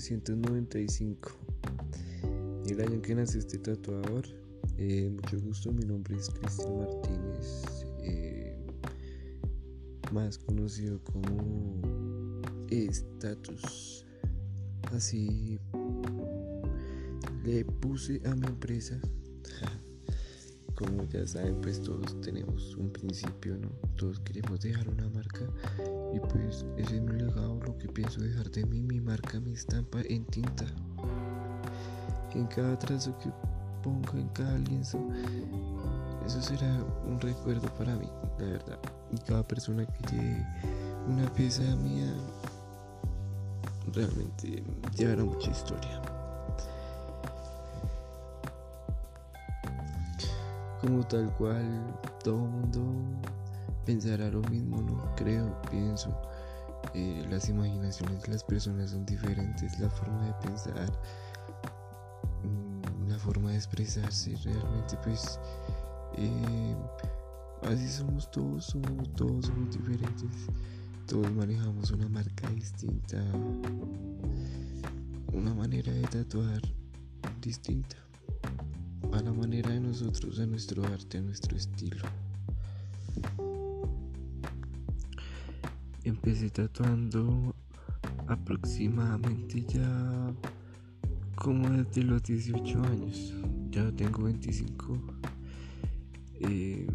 [0.00, 1.30] 1995.
[2.66, 4.24] El año que nació este tatuador.
[4.78, 8.56] Eh, mucho gusto, mi nombre es Cristian Martínez, eh,
[10.10, 11.92] más conocido como
[12.70, 14.06] Status.
[14.92, 15.58] Así
[17.44, 18.98] le puse a mi empresa.
[20.76, 23.68] Como ya saben, pues todos tenemos un principio, ¿no?
[23.96, 25.46] Todos queremos dejar una marca
[26.14, 27.09] y pues ese es mi
[28.00, 30.64] pienso dejar de mí, mi marca, mi estampa en tinta.
[32.32, 33.30] En cada trazo que
[33.82, 34.98] ponga, en cada lienzo,
[36.24, 38.78] eso será un recuerdo para mí, la verdad.
[39.12, 40.46] Y cada persona que lleve
[41.08, 42.10] una pieza mía
[43.92, 44.64] realmente
[44.96, 46.00] llevará mucha historia.
[50.80, 52.80] Como tal cual todo mundo
[53.84, 55.14] pensará lo mismo, ¿no?
[55.16, 56.10] Creo, pienso.
[56.94, 60.90] Eh, las imaginaciones de las personas son diferentes, la forma de pensar,
[62.42, 65.38] mm, la forma de expresarse, realmente pues
[66.16, 66.76] eh,
[67.62, 70.30] así somos todos, somos, todos somos diferentes,
[71.06, 73.22] todos manejamos una marca distinta,
[75.32, 76.62] una manera de tatuar
[77.40, 77.96] distinta
[79.12, 82.04] a la manera de nosotros, a nuestro arte, a nuestro estilo.
[86.22, 87.54] Empecé tatuando
[88.26, 90.34] aproximadamente ya
[91.34, 93.34] como desde los 18 años.
[93.70, 94.98] Ya tengo 25.
[96.40, 96.86] Eh,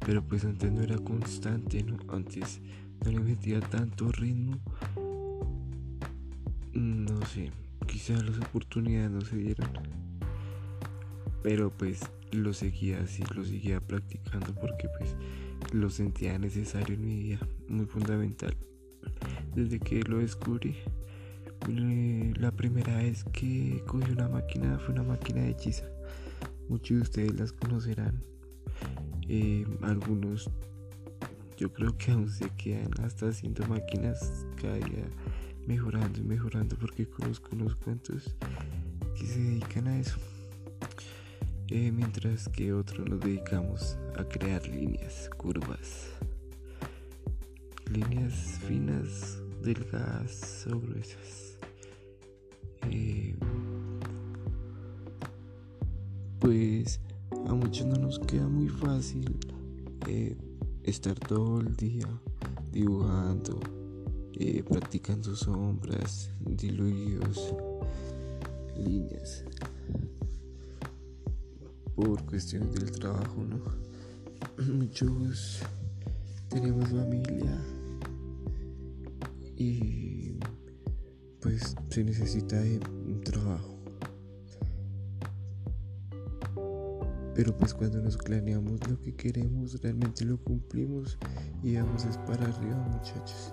[0.00, 1.98] pero pues antes no era constante, ¿no?
[2.12, 2.60] Antes
[3.04, 4.58] no le metía tanto ritmo.
[6.74, 7.52] No sé,
[7.86, 9.68] quizás las oportunidades no se dieron
[11.42, 12.00] pero pues
[12.32, 15.16] lo seguía así, lo seguía practicando porque pues
[15.72, 18.56] lo sentía necesario en mi vida, muy fundamental.
[19.54, 20.76] Desde que lo descubrí,
[22.40, 25.84] la primera vez que cogí una máquina fue una máquina de hechiza.
[26.68, 28.22] Muchos de ustedes las conocerán.
[29.28, 30.50] Eh, algunos
[31.56, 35.04] yo creo que aún se quedan hasta haciendo máquinas cada día
[35.66, 38.34] mejorando y mejorando porque conozco unos cuantos
[39.18, 40.18] que se dedican a eso.
[41.70, 46.08] Eh, mientras que otros nos dedicamos a crear líneas, curvas,
[47.92, 48.32] líneas
[48.66, 51.58] finas, delgadas o gruesas.
[52.90, 53.36] Eh,
[56.38, 57.00] pues
[57.46, 59.36] a muchos no nos queda muy fácil
[60.06, 60.38] eh,
[60.84, 62.08] estar todo el día
[62.72, 63.60] dibujando,
[64.70, 67.54] practicando sombras, diluidos,
[68.74, 69.44] líneas
[71.98, 73.60] por cuestiones del trabajo, ¿no?
[74.72, 75.62] Muchos
[76.48, 77.60] tenemos familia
[79.56, 80.38] y
[81.40, 83.74] pues se necesita un trabajo.
[87.34, 91.18] Pero pues cuando nos planeamos lo que queremos, realmente lo cumplimos
[91.64, 93.52] y vamos a para arriba, muchachos.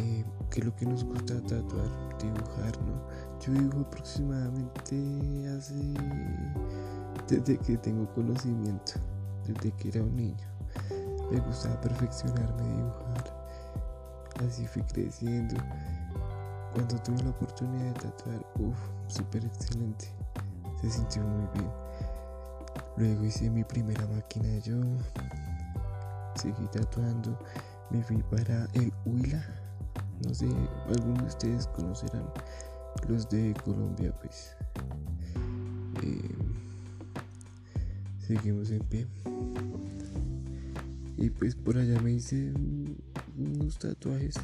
[0.00, 3.06] Eh, que es lo que nos gusta tatuar, dibujar, ¿no?
[3.40, 5.74] Yo dibujo aproximadamente hace
[7.32, 8.92] desde que tengo conocimiento,
[9.46, 10.46] desde que era un niño.
[11.30, 13.46] Me gustaba perfeccionarme, dibujar.
[14.46, 15.54] Así fui creciendo.
[16.74, 20.08] Cuando tuve la oportunidad de tatuar, uff, súper excelente.
[20.80, 21.70] Se sintió muy bien.
[22.96, 24.76] Luego hice mi primera máquina yo.
[26.34, 27.38] Seguí tatuando.
[27.90, 29.42] Me fui para el Huila.
[30.26, 30.46] No sé,
[30.88, 32.30] algunos de ustedes conocerán
[33.08, 34.54] los de Colombia, pues.
[36.02, 36.41] Eh,
[38.26, 39.06] seguimos en pie.
[41.16, 42.52] Y pues por allá me hice
[43.36, 44.34] unos tatuajes,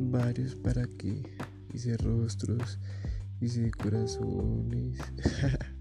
[0.00, 1.22] varios para que
[1.72, 2.78] hice rostros,
[3.40, 4.98] hice corazones,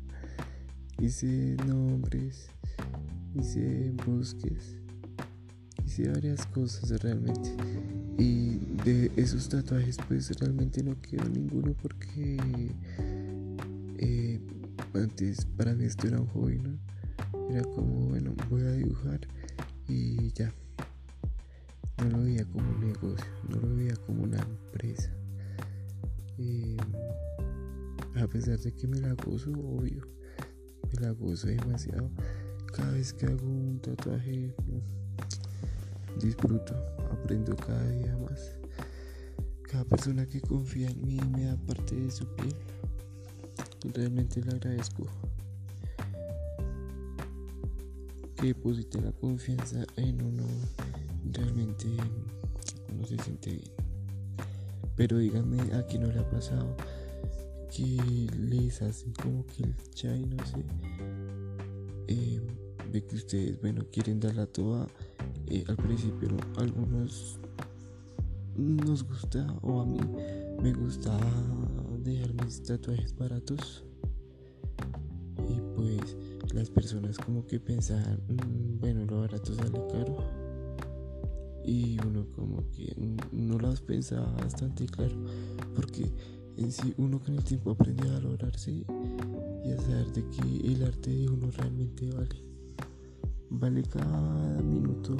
[0.99, 2.49] hice nombres,
[3.33, 4.75] hice bosques,
[5.85, 7.55] hice varias cosas realmente.
[8.17, 12.37] Y de esos tatuajes pues realmente no quedó ninguno porque
[13.97, 14.39] eh,
[14.93, 16.77] antes para mí esto era un hobby, ¿no?
[17.49, 19.19] Era como, bueno, voy a dibujar
[19.87, 20.53] y ya.
[21.97, 25.11] No lo veía como un negocio, no lo veía como una empresa.
[28.15, 30.05] a pesar de que me la gozo, obvio,
[30.91, 32.09] me la gozo demasiado.
[32.75, 34.53] Cada vez que hago un tatuaje,
[36.19, 36.75] disfruto,
[37.11, 38.51] aprendo cada día más.
[39.63, 42.55] Cada persona que confía en mí me da parte de su piel.
[43.93, 45.05] Realmente le agradezco.
[48.45, 50.43] Que deposite la confianza en uno
[51.31, 51.87] realmente
[52.93, 53.71] uno se siente bien
[54.95, 56.75] Pero díganme a quién no le ha pasado
[57.75, 60.63] que les hacen como que el chai, no sé.
[62.07, 62.39] Eh,
[62.91, 64.87] de que ustedes, bueno, quieren darla toda
[65.47, 67.39] eh, al principio, algunos
[68.55, 69.99] nos gusta, o a mí
[70.61, 71.17] me gusta
[71.99, 73.83] dejar mis tatuajes baratos.
[75.49, 76.15] Y pues
[76.55, 80.17] las personas como que pensaban, mm, bueno, lo barato sale caro.
[81.65, 82.95] Y uno como que
[83.31, 85.15] no las pensaba bastante claro,
[85.75, 86.09] porque
[86.57, 90.83] en sí uno con el tiempo aprende a valorarse y a saber de que el
[90.83, 92.41] arte de uno realmente vale.
[93.49, 95.17] Vale cada minuto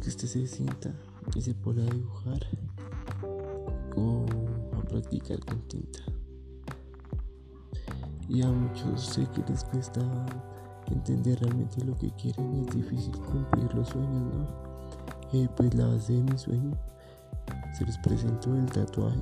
[0.00, 0.94] que usted se sienta
[1.34, 2.46] y se pone a dibujar
[3.96, 4.26] o
[4.76, 6.00] a practicar con tinta.
[8.28, 10.02] Y a muchos sé que les cuesta
[10.90, 14.46] entender realmente lo que quieren es difícil cumplir los sueños, ¿no?
[15.32, 16.72] Eh, pues la base de mi sueño
[17.72, 19.20] se les presentó el tatuaje.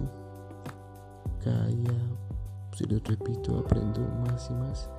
[1.42, 1.92] Cada día,
[2.76, 4.90] se los repito, aprendo más y más.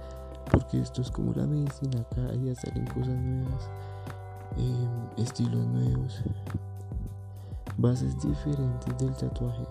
[0.51, 3.69] Porque esto es como la medicina, cada día salen cosas nuevas,
[4.57, 6.21] em, estilos nuevos,
[7.77, 9.65] bases diferentes del tatuaje.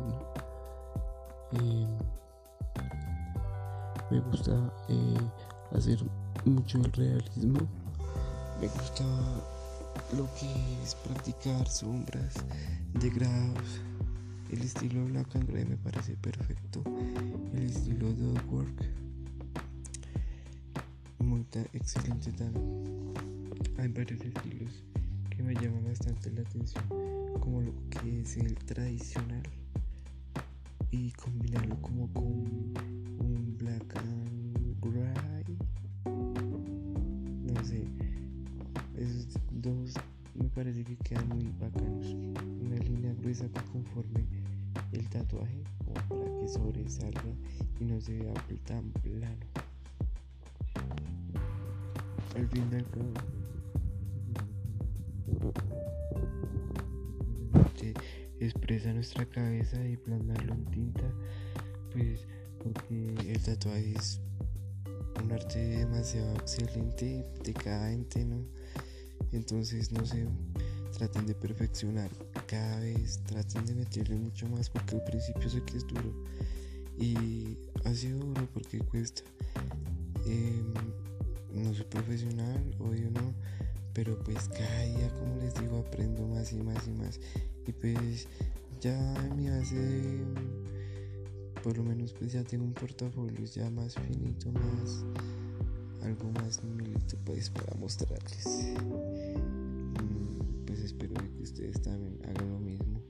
[1.53, 1.89] Em,
[4.11, 4.53] me gusta
[4.89, 5.31] eh,
[5.74, 5.98] hacer
[6.44, 7.60] mucho el realismo.
[8.60, 9.04] Me gusta
[10.16, 12.34] lo que es practicar sombras,
[12.94, 13.80] degrados.
[14.50, 16.82] El estilo Black and Gray me parece perfecto.
[17.54, 18.84] El estilo Dog Work,
[21.19, 23.14] muy excelente también.
[23.78, 24.84] Hay varios estilos
[25.30, 26.84] que me llaman bastante la atención,
[27.40, 29.42] como lo que es el tradicional
[30.90, 32.74] y combinarlo como con
[40.62, 42.06] parece que quedan muy bacanos.
[42.61, 44.25] Una línea gruesa que conforme
[44.93, 47.35] el tatuaje como para que sobresalga
[47.81, 48.32] y no se vea
[48.64, 49.44] tan plano.
[52.37, 53.12] Al fin del cabo,
[58.38, 61.11] expresa nuestra cabeza y plasmarlo en tinta,
[61.93, 62.20] pues
[62.62, 64.20] porque el tatuaje es
[65.20, 68.44] un arte demasiado excelente, decadente, ¿no?
[69.32, 70.26] Entonces, no sé,
[70.96, 72.11] traten de perfeccionar
[72.46, 76.12] cada vez, traten de meterle mucho más porque al principio sé que es duro
[76.99, 79.23] y ha sido duro porque cuesta.
[80.26, 80.73] Em,
[81.52, 83.34] no soy profesional, obvio no,
[83.93, 87.20] pero pues cada día, como les digo, aprendo más y más y más.
[87.67, 88.29] Y pues
[88.81, 90.25] ya me hace
[91.62, 95.05] por lo menos pues ya tengo un portafolio ya más finito, más
[96.04, 98.75] algo más milito pues para mostrarles.
[100.00, 103.00] Mm, pues espero que ustedes también hagan lo mismo,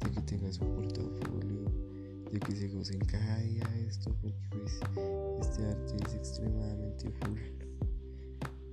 [0.00, 1.64] de que tengan su portafolio,
[2.32, 4.80] de que se gocen cada día esto, porque pues
[5.40, 7.38] este arte es extremadamente full.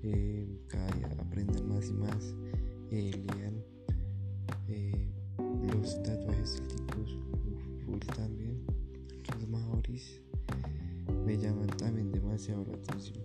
[0.03, 2.33] Eh, cada día aprendan más y más,
[2.91, 3.63] eh, lean
[4.67, 5.09] eh,
[5.73, 7.17] los tatuajes típicos
[7.85, 8.65] full también
[9.33, 10.21] los maoris
[11.25, 13.24] me llaman también demasiado la atención.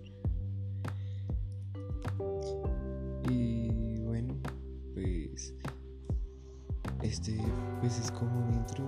[7.91, 8.85] Pues es como un intro.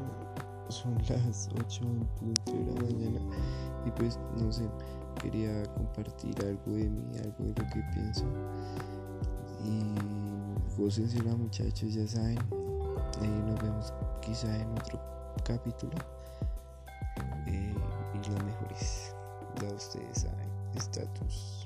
[0.70, 3.20] Son las 8 en punto de la mañana
[3.86, 4.68] y pues no sé,
[5.22, 8.24] quería compartir algo de mí, algo de lo que pienso.
[9.66, 12.40] Y gócensela muchachos, ya saben.
[13.22, 15.00] Eh, nos vemos quizá en otro
[15.44, 15.98] capítulo
[18.16, 19.14] los mejores.
[19.62, 21.63] Ya ustedes saben, estatus.